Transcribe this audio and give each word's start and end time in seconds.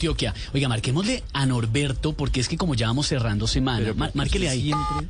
Antioquia. 0.00 0.32
Oiga, 0.54 0.66
marquémosle 0.66 1.22
a 1.34 1.44
Norberto, 1.44 2.14
porque 2.14 2.40
es 2.40 2.48
que 2.48 2.56
como 2.56 2.74
ya 2.74 2.86
vamos 2.86 3.06
cerrando 3.06 3.46
semana, 3.46 3.92
mar- 3.92 4.10
márquele 4.14 4.48
ahí. 4.48 4.62
Siempre. 4.72 5.08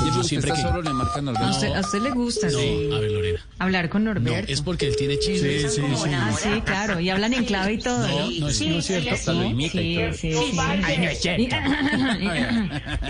Yo 0.00 0.06
Usted 0.08 0.22
siempre 0.24 0.50
está 0.50 0.62
que- 0.64 0.68
solo 0.68 0.82
le 0.82 0.92
marcan 0.92 1.28
al 1.28 1.36
A 1.36 1.50
usted, 1.50 1.72
a 1.72 1.78
usted 1.80 2.00
le 2.02 2.10
gusta 2.10 2.50
sí, 2.50 2.86
No, 2.90 2.96
a 2.96 2.98
ver, 3.00 3.10
Lorena. 3.12 3.46
hablar 3.60 3.88
con 3.88 4.02
No, 4.02 4.14
Norberto. 4.14 4.50
es 4.52 4.60
porque 4.62 4.88
él 4.88 4.96
tiene 4.96 5.16
chismes. 5.20 5.62
Sí, 5.74 5.80
sí, 5.80 5.82
sí. 5.96 6.10
Ah, 6.12 6.32
sí, 6.36 6.60
claro, 6.64 6.98
y 6.98 7.08
hablan 7.10 7.34
en 7.34 7.44
clave 7.44 7.74
y 7.74 7.78
todo. 7.78 7.98
No, 8.00 8.08
¿no? 8.08 8.30
no 8.40 8.48
es, 8.48 8.60
no 8.62 8.78
es 8.78 8.84
cierto. 8.86 9.10
Hasta 9.14 9.32
lo 9.32 9.44
imita 9.44 9.80
y 9.80 9.94
Sí, 9.94 10.00
todo. 10.02 10.12
sí, 10.14 10.32
sí. 10.50 10.58
Ay, 10.82 10.98
no 10.98 11.04
es 11.04 11.20
cierto. 11.20 11.56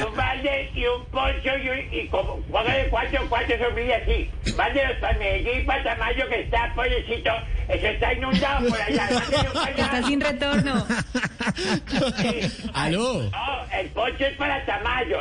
Un 0.06 0.16
balde 0.16 0.70
y 0.74 0.84
un 0.84 1.04
poncho 1.06 1.50
y, 1.64 1.68
un, 1.70 1.94
y 1.94 2.08
como, 2.08 2.36
póngale 2.50 2.88
cuatro, 2.90 3.20
cuatro 3.30 3.56
sombrillas 3.64 4.02
así. 4.02 4.28
Mándelos 4.54 4.96
para 5.00 5.18
Medellín, 5.18 5.64
para 5.64 5.82
Tamayo, 5.84 6.28
que 6.28 6.40
está, 6.42 6.74
pobrecito. 6.74 7.30
Eso 7.68 7.86
está 7.86 8.12
inundado 8.12 8.68
por 8.68 8.80
allá. 8.80 9.08
Está 9.76 10.02
sin 10.04 10.20
retorno. 10.20 10.86
Sí. 12.20 12.68
¿Aló? 12.74 13.22
No, 13.30 13.78
el 13.78 13.88
poncho 13.88 14.24
es 14.24 14.36
para 14.36 14.64
Tamayo. 14.66 15.18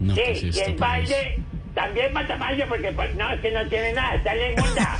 No, 0.00 0.14
sí, 0.14 0.20
¿qué 0.22 0.30
es 0.48 0.56
y 0.56 0.60
el 0.60 0.74
baile 0.76 1.38
también 1.74 2.12
para 2.12 2.26
Tamayo, 2.28 2.66
porque 2.68 2.92
pues, 2.92 3.14
no, 3.16 3.30
es 3.32 3.40
que 3.40 3.50
no 3.52 3.66
tiene 3.68 3.92
nada, 3.92 4.14
está 4.14 4.32
en 4.34 4.38
la 4.40 4.48
inmunda. 4.52 4.96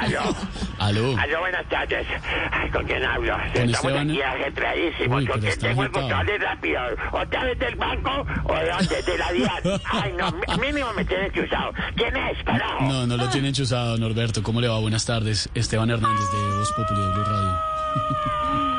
Aló. 0.00 0.36
Aló. 0.80 1.14
Aló, 1.18 1.40
buenas 1.40 1.68
tardes. 1.68 2.06
Ay, 2.50 2.70
¿Con 2.70 2.84
quién 2.86 3.04
hablo? 3.04 3.34
Con 3.34 3.42
Estamos 3.70 3.74
Esteban. 3.76 4.10
aquí 4.10 4.22
ajetreadísimos. 4.22 5.18
Uy, 5.20 5.26
¿Con 5.26 5.26
pero 5.26 5.40
quién 5.40 5.52
está 5.52 5.68
tengo 5.68 5.82
el 5.82 5.86
agitado. 5.88 6.08
control 6.08 6.26
de 6.26 6.38
rápido? 6.44 6.80
¿Otra 7.12 7.44
vez 7.44 7.58
del 7.58 7.74
banco 7.76 8.26
o 8.44 8.54
de 8.54 8.70
dónde? 8.70 9.02
De 9.02 9.18
la 9.18 9.32
DIAN. 9.32 9.80
Ay, 9.92 10.12
no, 10.18 10.56
mínimo 10.58 10.92
me 10.94 11.04
tienes 11.04 11.32
chuzado. 11.34 11.72
¿Quién 11.96 12.16
es, 12.16 12.42
carajo? 12.44 12.82
No, 12.86 13.06
no 13.06 13.16
lo 13.18 13.28
tienen 13.28 13.52
chuzado, 13.52 13.98
Norberto. 13.98 14.42
¿Cómo 14.42 14.60
le 14.62 14.68
va? 14.68 14.78
Buenas 14.78 15.04
tardes. 15.04 15.50
Esteban 15.54 15.90
Hernández 15.90 16.30
de 16.32 16.58
Voz 16.58 16.72
Populi 16.72 17.00
de 17.00 17.08
Blue 17.12 17.24
Radio. 17.24 18.69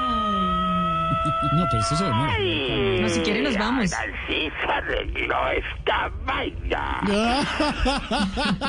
No, 1.54 1.66
pero 1.70 1.82
esto 1.82 1.96
se 1.96 2.04
demora. 2.04 2.34
Ay, 2.34 3.00
No, 3.02 3.10
si 3.10 3.20
quiere 3.22 3.42
nos 3.44 3.58
vamos. 3.58 3.94
Así 3.94 4.52
se 4.62 4.72
arregló 4.72 5.36
esta 5.50 6.12
vaina. 6.26 7.00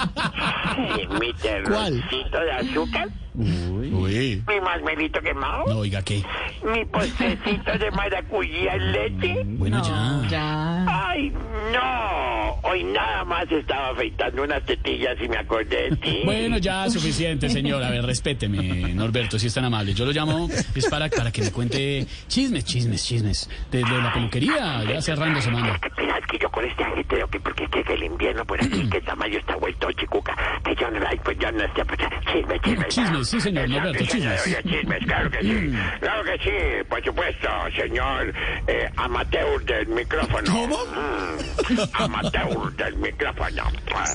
Ay, 0.76 1.06
Mi 1.20 1.32
terrorcito 1.34 2.40
de 2.40 2.52
azúcar, 2.52 3.08
Uy. 3.34 4.42
mi 4.46 4.60
masmelito 4.60 5.20
quemado, 5.20 5.64
No, 5.66 5.78
oiga, 5.78 6.02
¿qué? 6.02 6.22
mi 6.62 6.84
postrecito 6.86 7.78
de 7.78 7.90
maracuyá 7.90 8.74
en 8.74 8.92
leche. 8.92 9.42
Bueno, 9.44 9.78
No, 9.78 10.22
ya. 10.24 10.28
ya. 10.28 11.08
Ay, 11.08 11.30
no. 11.72 12.31
Hoy 12.62 12.84
nada 12.84 13.24
más 13.24 13.50
estaba 13.50 13.90
afeitando 13.90 14.42
unas 14.44 14.64
tetillas 14.64 15.16
y 15.20 15.28
me 15.28 15.36
acordé 15.36 15.90
de 15.90 15.96
ti. 15.96 16.20
Bueno, 16.24 16.58
ya, 16.58 16.88
suficiente, 16.88 17.48
señor. 17.48 17.82
A 17.82 17.90
ver, 17.90 18.04
respéteme, 18.04 18.94
Norberto, 18.94 19.38
si 19.38 19.48
es 19.48 19.54
tan 19.54 19.64
amable. 19.64 19.94
Yo 19.94 20.04
lo 20.04 20.12
llamo, 20.12 20.48
es 20.74 20.86
para, 20.88 21.08
para 21.08 21.30
que 21.30 21.42
me 21.42 21.50
cuente 21.50 22.06
chismes, 22.28 22.64
chismes, 22.64 23.04
chismes. 23.04 23.50
De, 23.70 23.78
de 23.78 23.84
la 23.84 24.12
peluquería, 24.12 24.84
ya 24.84 25.00
cerrando 25.00 25.40
semana. 25.40 25.78
Mira, 25.98 26.18
es 26.18 26.26
que 26.26 26.38
yo 26.38 26.50
con 26.50 26.64
este 26.64 26.84
que 27.30 27.40
porque 27.40 27.66
que, 27.68 27.82
que 27.82 27.94
el 27.94 28.02
invierno 28.04 28.44
por 28.44 28.62
aquí, 28.62 28.88
que 28.88 29.00
Tamayo 29.00 29.38
está 29.38 29.56
vuelto 29.56 29.90
chicuca, 29.92 30.36
que 30.64 30.74
yo 30.74 30.90
no, 30.90 31.00
pues 31.24 31.38
yo 31.38 31.52
no 31.52 31.60
sé, 31.74 31.84
pues, 31.84 32.00
chisme, 32.32 32.60
chisme. 32.60 32.88
Chismes, 32.88 33.28
sí, 33.28 33.40
señor, 33.40 33.68
Norberto, 33.68 34.04
chismes. 34.04 34.44
chismes, 34.64 35.04
claro 35.06 35.30
que 35.30 35.40
sí, 35.42 35.72
claro 36.00 36.24
que 36.24 36.38
sí, 36.38 36.88
por 36.88 37.04
supuesto, 37.04 37.48
señor 37.76 38.32
eh, 38.66 38.90
amateur 38.96 39.64
del 39.64 39.86
micrófono. 39.88 40.52
¿Cómo? 40.52 40.76
Mm, 40.86 42.51
del 42.76 42.96
micrófono. 42.96 43.62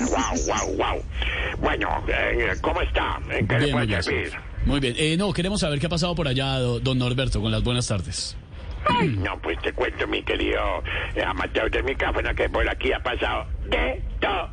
Wow, 0.09 0.45
wow, 0.47 0.75
wow. 0.77 1.03
Bueno, 1.59 2.03
eh, 2.07 2.53
¿cómo 2.61 2.81
está? 2.81 3.19
¿En 3.29 3.47
qué 3.47 3.59
le 3.59 3.65
Bien, 3.65 3.71
muy 3.71 3.71
puedo 3.71 3.87
bien. 3.87 4.03
servir? 4.03 4.31
Muy 4.65 4.79
bien. 4.79 4.93
Eh, 4.97 5.15
no, 5.17 5.31
queremos 5.33 5.61
saber 5.61 5.79
qué 5.79 5.85
ha 5.85 5.89
pasado 5.89 6.15
por 6.15 6.27
allá, 6.27 6.59
do- 6.59 6.79
don 6.79 6.97
Norberto, 6.99 7.41
con 7.41 7.51
las 7.51 7.63
buenas 7.63 7.87
tardes. 7.87 8.37
Ay, 8.89 9.09
no, 9.17 9.37
pues 9.39 9.59
te 9.61 9.73
cuento, 9.73 10.07
mi 10.07 10.23
querido 10.23 10.81
eh, 11.15 11.21
amateur 11.21 11.69
del 11.69 11.83
micrófono, 11.83 12.33
que 12.33 12.47
por 12.49 12.67
aquí 12.69 12.93
ha 12.93 12.99
pasado 12.99 13.45
de 13.65 14.01
todo, 14.21 14.49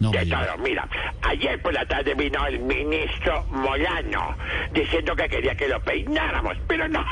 No 0.00 0.10
de 0.10 0.26
todo. 0.26 0.58
Mira, 0.58 0.88
ayer 1.22 1.60
por 1.62 1.72
la 1.72 1.86
tarde 1.86 2.14
vino 2.14 2.44
el 2.46 2.58
ministro 2.60 3.44
Molano 3.50 4.36
diciendo 4.72 5.14
que 5.14 5.28
quería 5.28 5.54
que 5.54 5.68
lo 5.68 5.80
peináramos, 5.82 6.56
pero 6.66 6.88
no, 6.88 7.04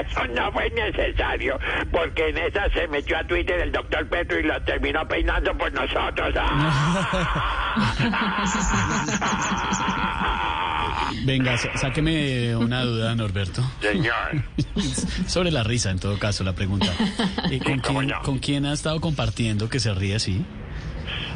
eso 0.00 0.26
no 0.28 0.52
fue 0.52 0.70
necesario, 0.70 1.58
porque 1.90 2.28
en 2.28 2.38
esa 2.38 2.68
se 2.70 2.86
metió 2.88 3.18
a 3.18 3.24
Twitter 3.24 3.60
el 3.60 3.72
doctor 3.72 4.08
Petro 4.08 4.38
y 4.38 4.44
lo 4.44 4.60
terminó 4.62 5.06
peinando 5.06 5.56
por 5.56 5.72
nosotros. 5.72 6.34
Venga, 11.24 11.56
sáqueme 11.56 12.56
una 12.56 12.82
duda, 12.82 13.14
Norberto. 13.14 13.62
Señor. 13.80 14.42
Sobre 15.26 15.50
la 15.50 15.62
risa, 15.62 15.90
en 15.90 15.98
todo 15.98 16.18
caso, 16.18 16.42
la 16.42 16.54
pregunta. 16.54 16.92
Eh, 17.50 17.60
¿con, 17.60 17.78
quién, 17.78 18.08
no. 18.08 18.22
¿Con 18.22 18.38
quién 18.38 18.66
ha 18.66 18.72
estado 18.72 19.00
compartiendo 19.00 19.68
que 19.68 19.78
se 19.78 19.94
ríe 19.94 20.16
así? 20.16 20.44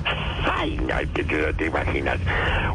Ay, 0.66 0.76
no, 0.82 0.98
es 0.98 1.08
no 1.26 1.54
te 1.56 1.66
imaginas. 1.66 2.18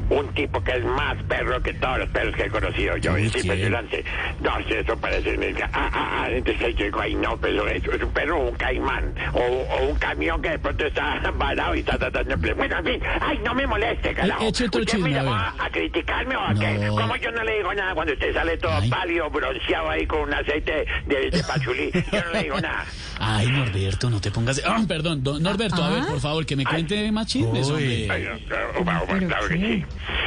Un 0.09 0.28
tipo 0.34 0.63
que 0.63 0.72
es 0.72 0.85
más 0.85 1.18
perro 1.24 1.62
que 1.62 1.74
todos 1.74 2.00
los 2.00 2.09
perros 2.09 2.35
que 2.35 2.44
he 2.44 2.50
conocido 2.50 2.97
yo. 2.97 3.16
Es 3.18 3.35
impresionante. 3.35 4.03
No, 4.41 4.52
si 4.68 4.74
eso 4.74 4.97
parece... 4.97 5.38
Ah, 5.74 5.90
ah, 5.94 6.22
ah, 6.24 6.28
entonces 6.29 6.75
yo 6.75 6.85
digo, 6.85 7.00
ay, 7.02 7.16
no, 7.16 7.38
pero 7.38 7.68
eso 7.68 7.91
es 7.91 8.02
un 8.02 8.09
perro 8.12 8.40
o 8.40 8.50
un 8.50 8.56
caimán. 8.56 9.13
O, 9.34 9.40
o 9.41 9.85
un 9.90 9.96
camión 9.97 10.41
que 10.41 10.50
de 10.50 10.59
pronto 10.59 10.85
está 10.85 11.19
varado 11.35 11.75
y 11.75 11.79
está 11.79 11.97
tratando 11.97 12.35
de... 12.38 12.53
Bueno, 12.53 12.78
en 12.79 12.85
fin. 12.85 13.02
Ay, 13.22 13.40
no 13.44 13.53
me 13.53 13.68
moleste, 13.68 14.13
carajo. 14.13 14.44
eche 14.47 14.66
otro 14.68 14.81
¿Usted 14.81 15.00
me 15.00 15.12
llamó 15.12 15.34
a, 15.34 15.53
a 15.59 15.69
criticarme 15.69 16.35
o 16.35 16.41
a 16.41 16.53
No. 16.53 16.59
qué? 16.59 16.88
¿Cómo 16.88 17.16
yo 17.18 17.31
no 17.31 17.44
le 17.44 17.58
digo 17.58 17.73
nada 17.73 17.94
cuando 17.94 18.13
usted 18.13 18.34
sale 18.34 18.58
todo 18.58 18.73
Ay. 18.73 18.90
pálido, 18.90 19.29
bronceado 19.29 19.90
ahí 19.90 20.06
con 20.08 20.22
un 20.22 20.34
aceite 20.34 20.85
de, 21.08 21.29
de 21.29 21.44
pachulí? 21.47 21.91
Yo 22.12 22.23
no 22.25 22.31
le 22.31 22.44
digo 22.44 22.59
nada. 22.62 22.85
Ay, 23.19 23.47
Norberto, 23.47 24.09
no 24.09 24.19
te 24.19 24.31
pongas... 24.31 24.62
Ah, 24.66 24.81
perdón, 24.88 25.23
don 25.23 25.41
Norberto, 25.41 25.84
a 25.84 25.90
ver, 25.91 26.06
por 26.06 26.19
favor, 26.19 26.46
que 26.46 26.56
me 26.56 26.66
cuente 26.66 27.12
más 27.12 27.28
chismes, 27.28 27.69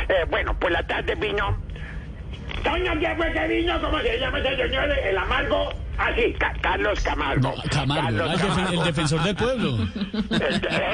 Eh, 0.09 0.25
bueno, 0.29 0.59
por 0.59 0.71
la 0.71 0.83
tarde 0.87 1.15
vino. 1.15 1.57
Doña, 2.63 2.99
¿qué 2.99 3.15
fue 3.17 3.33
que 3.33 3.49
vino? 3.49 3.81
¿Cómo 3.81 3.99
se 4.01 4.19
llama 4.19 4.39
ese 4.39 4.57
señor? 4.57 4.91
El 4.91 5.19
amargo. 5.19 5.71
Ah, 5.99 6.11
sí, 6.17 6.35
Ca- 6.39 6.55
Carlos 6.61 7.01
Camargo. 7.01 7.41
No, 7.57 7.63
Camargo, 7.71 8.19
Carlos 8.19 8.29
ah, 8.31 8.35
el, 8.35 8.41
defen- 8.41 8.73
el 8.79 8.85
defensor 8.85 9.23
del 9.23 9.37
pueblo. 9.37 9.77
El, 10.35 10.41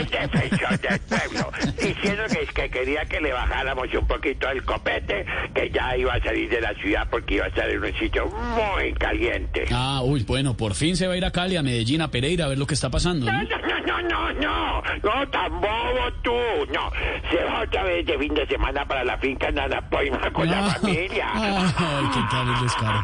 el 0.01 0.07
defensor 0.07 0.79
del 0.81 1.01
pueblo. 1.01 1.51
Diciendo 1.81 2.23
que, 2.31 2.47
que 2.47 2.71
quería 2.71 3.05
que 3.07 3.21
le 3.21 3.33
bajáramos 3.33 3.87
un 3.95 4.07
poquito 4.07 4.49
el 4.51 4.63
copete, 4.65 5.25
que 5.55 5.71
ya 5.71 5.97
iba 5.97 6.15
a 6.15 6.21
salir 6.23 6.49
de 6.51 6.61
la 6.61 6.75
ciudad 6.75 7.07
porque 7.11 7.37
iba 7.37 7.45
a 7.47 7.49
estar 7.49 7.69
en 7.69 7.83
un 7.83 7.93
sitio 7.99 8.27
muy 8.27 8.93
caliente. 8.95 9.65
Ah, 9.73 10.01
uy, 10.05 10.23
bueno, 10.25 10.55
por 10.57 10.75
fin 10.75 10.97
se 10.97 11.07
va 11.07 11.15
a 11.15 11.17
ir 11.17 11.25
a 11.25 11.31
Cali, 11.31 11.57
a 11.57 11.63
Medellín, 11.63 12.03
a 12.03 12.09
Pereira, 12.11 12.45
a 12.45 12.49
ver 12.49 12.59
lo 12.59 12.67
que 12.67 12.75
está 12.75 12.91
pasando. 12.91 13.27
No, 13.27 13.33
¿no? 13.33 13.49
no, 13.49 13.87
no, 13.87 14.03
no, 14.03 14.33
no, 14.35 14.83
no, 15.03 15.29
tan 15.31 15.61
bobo 15.61 16.13
tú, 16.23 16.33
no. 16.73 16.91
Se 17.31 17.43
va 17.45 17.63
otra 17.63 17.85
vez 17.85 18.05
de 18.07 18.19
fin 18.19 18.35
de 18.35 18.47
semana 18.47 18.85
para 18.85 19.05
la 19.05 19.17
finca 19.19 19.51
Nana 19.51 19.81
Poima 19.89 20.31
con 20.33 20.49
la 20.49 20.67
Ah, 20.67 20.71
familia. 20.81 21.29
Ay, 21.35 22.05
qué 22.15 22.21
tal 22.31 22.49
el 22.49 22.61
descaro. 22.63 23.03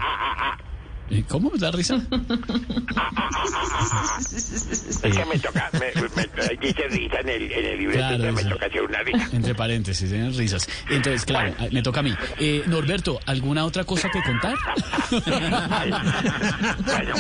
¿Cómo? 1.28 1.50
¿Da 1.56 1.70
risa? 1.70 2.00
Es 4.26 5.16
que 5.16 5.24
me 5.24 5.38
toca, 5.38 5.70
me, 5.74 5.92
me- 6.16 6.56
dice 6.60 6.88
risa 6.88 7.20
en 7.20 7.28
el, 7.28 7.52
en 7.52 7.64
el 7.66 7.78
libreto, 7.78 7.98
Claro, 8.00 8.14
entonces 8.24 8.44
me 8.44 8.50
toca 8.50 8.66
hacer 8.66 8.82
una 8.82 9.02
risa. 9.02 9.28
Entre 9.32 9.54
paréntesis, 9.54 10.12
¿eh? 10.12 10.30
risas. 10.34 10.66
Entonces, 10.88 11.24
claro, 11.24 11.54
me 11.70 11.82
toca 11.82 12.00
a 12.00 12.02
mí. 12.02 12.14
Eh, 12.38 12.62
Norberto, 12.66 13.20
¿alguna 13.26 13.64
otra 13.64 13.84
cosa 13.84 14.08
que 14.10 14.20
contar? 14.22 14.54
Ay, 15.70 15.90
bueno, 16.84 17.14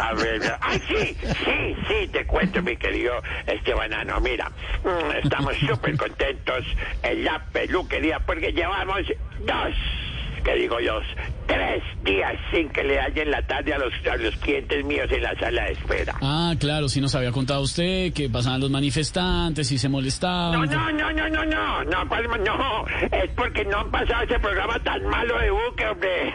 a 0.00 0.14
ver, 0.14 0.58
ay, 0.60 0.82
sí, 0.88 1.16
sí, 1.20 1.76
sí, 1.88 2.08
te 2.12 2.26
cuento, 2.26 2.62
mi 2.62 2.76
querido 2.76 3.12
Estebanano. 3.46 4.20
Mira, 4.20 4.50
mm, 4.84 5.24
estamos 5.24 5.54
súper 5.56 5.96
contentos 5.96 6.64
en 7.02 7.24
la 7.24 7.42
peluquería 7.52 8.20
porque 8.20 8.52
llevamos 8.52 9.00
dos, 9.46 9.74
que 10.46 10.54
digo 10.54 10.78
yo, 10.78 11.00
tres 11.48 11.82
días 12.04 12.34
sin 12.52 12.68
que 12.68 12.84
le 12.84 13.00
hallen 13.00 13.32
la 13.32 13.44
tarde 13.44 13.74
a 13.74 13.78
los, 13.78 13.92
a 14.08 14.16
los 14.16 14.36
clientes 14.36 14.84
míos 14.84 15.08
en 15.10 15.22
la 15.24 15.36
sala 15.36 15.64
de 15.64 15.72
espera. 15.72 16.14
Ah, 16.22 16.54
claro, 16.60 16.88
sí 16.88 17.00
nos 17.00 17.16
había 17.16 17.32
contado 17.32 17.62
usted 17.62 18.12
que 18.12 18.30
pasaban 18.30 18.60
los 18.60 18.70
manifestantes 18.70 19.72
y 19.72 19.78
se 19.78 19.88
molestaban. 19.88 20.52
No, 20.52 20.64
no, 20.66 20.92
no, 20.92 21.12
no, 21.12 21.28
no, 21.28 21.44
no, 21.44 21.82
no, 21.84 22.08
Palma, 22.08 22.38
no, 22.38 22.86
es 23.10 23.28
porque 23.34 23.64
no 23.64 23.80
han 23.80 23.90
pasado 23.90 24.22
ese 24.22 24.38
programa 24.38 24.78
tan 24.84 25.04
malo 25.06 25.36
de 25.40 25.50
buque, 25.50 25.84
hombre. 25.84 26.32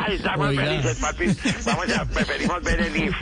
Ay, 0.00 0.14
estamos 0.16 0.48
Oiga. 0.48 0.64
felices, 0.64 0.98
papi. 0.98 1.26
Vamos 1.66 1.92
a, 1.94 2.06
preferimos 2.06 2.62
ver 2.62 2.80
el 2.80 2.96
IF. 2.96 3.20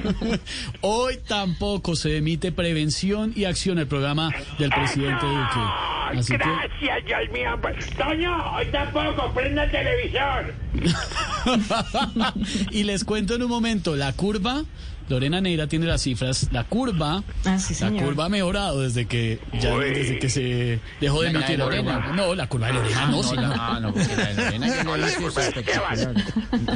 Hoy 0.83 1.19
tampoco 1.27 1.97
se 1.97 2.19
emite 2.19 2.53
Prevención 2.53 3.33
y 3.35 3.47
Acción, 3.47 3.81
el 3.81 3.89
programa 3.89 4.31
del 4.61 4.71
presidente 4.71 5.27
Duque. 5.27 5.98
Así 6.17 6.33
que- 6.33 6.39
gracias, 6.39 7.05
Dios 7.07 7.21
mío. 7.33 7.59
Pues, 7.61 7.91
Toño, 7.97 8.55
hoy 8.57 8.67
tampoco, 8.67 9.33
prenda 9.35 9.65
el 9.65 9.71
televisor. 9.71 10.55
y 12.71 12.85
les 12.85 13.05
cuento 13.05 13.35
en 13.35 13.43
un 13.43 13.49
momento, 13.49 13.97
la 13.97 14.13
curva, 14.13 14.63
Lorena 15.09 15.41
Neira 15.41 15.67
tiene 15.67 15.87
las 15.87 16.03
cifras, 16.03 16.49
la 16.53 16.65
curva, 16.65 17.23
Ah, 17.47 17.59
sí, 17.59 17.75
la 17.81 17.91
curva 17.91 18.27
ha 18.27 18.29
mejorado 18.29 18.83
desde 18.83 19.07
que 19.07 19.41
ya 19.59 19.75
Uy. 19.75 19.87
desde 19.91 20.19
que 20.19 20.29
se 20.29 20.81
dejó 21.01 21.23
de 21.23 21.31
emitir 21.31 21.59
Lorena. 21.59 22.03
curva. 22.03 22.15
No, 22.17 22.35
la 22.35 22.47
curva 22.47 22.67
de 22.67 22.73
Lorena, 22.75 23.07
no, 23.07 23.17
no, 23.17 23.23
señor. 23.23 23.57
no, 23.57 23.81
no, 23.81 23.93
porque 23.95 24.17
la 24.17 24.27
de 24.27 24.35
Lorena 24.35 24.77
yo 24.77 24.85
no 24.85 24.97
la 24.99 25.07
he 25.11 25.17
visto, 25.17 25.41
es 25.41 25.49
espectacular. 25.49 26.15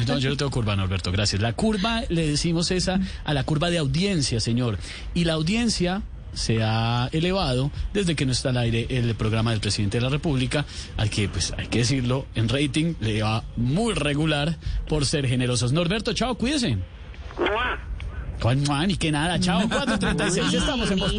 No, 0.08 0.18
yo 0.18 0.30
no 0.30 0.36
tengo 0.38 0.50
curva, 0.50 0.74
Norberto, 0.76 1.12
gracias. 1.12 1.42
La 1.42 1.52
curva, 1.52 2.02
le 2.08 2.26
decimos 2.26 2.70
esa 2.70 2.98
a 3.24 3.34
la 3.34 3.44
curva 3.44 3.68
de 3.68 3.76
audiencia, 3.78 4.40
señor. 4.40 4.78
Y 5.12 5.24
la 5.24 5.34
audiencia 5.34 6.00
se 6.32 6.62
ha 6.62 7.08
elevado 7.12 7.70
desde 7.92 8.14
que 8.14 8.26
no 8.26 8.32
está 8.32 8.50
al 8.50 8.58
aire 8.58 8.86
el 8.90 9.14
programa 9.14 9.50
del 9.50 9.60
presidente 9.60 9.98
de 9.98 10.02
la 10.02 10.10
República, 10.10 10.64
al 10.96 11.10
que, 11.10 11.28
pues, 11.28 11.52
hay 11.56 11.66
que 11.66 11.78
decirlo, 11.78 12.26
en 12.34 12.48
rating 12.48 12.94
le 13.00 13.22
va 13.22 13.44
muy 13.56 13.94
regular 13.94 14.56
por 14.88 15.06
ser 15.06 15.26
generosos. 15.26 15.72
Norberto, 15.72 16.12
chao, 16.12 16.36
cuídese. 16.36 16.78
Juan, 18.40 18.66
Juan, 18.66 18.90
y 18.90 18.96
que 18.96 19.12
nada, 19.12 19.38
chao, 19.38 19.60
4.36, 19.68 20.54
estamos 20.54 20.90
en 20.90 20.98
Voz. 20.98 21.14